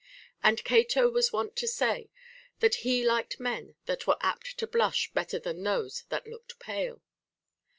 And 0.41 0.63
Cato 0.63 1.11
was 1.11 1.31
wont 1.31 1.55
to 1.57 1.67
say 1.67 2.09
that 2.59 2.73
he 2.81 3.05
liked 3.05 3.39
men 3.39 3.75
that 3.85 4.07
were 4.07 4.17
apt 4.21 4.57
to 4.57 4.65
blush 4.65 5.11
better 5.13 5.37
than 5.37 5.61
those 5.61 6.05
that 6.09 6.25
looked 6.25 6.57
pale. 6.57 7.03